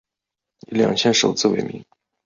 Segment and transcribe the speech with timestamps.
[0.61, 1.85] 以两县首字为名。